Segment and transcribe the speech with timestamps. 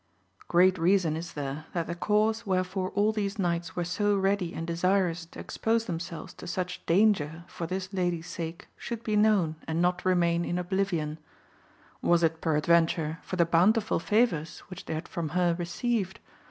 [0.49, 4.51] EEAT reason is there that the cause wh^e fore all these knights were so ready
[4.51, 9.57] and desirous to expose themselves to such danger for this lady's sake should be known,
[9.67, 10.49] and not remain AMADI8 OF GAUL.
[10.49, 11.17] 85 in oblivion.
[12.01, 16.19] Was it peradventure for the bountiful favours which they had from her received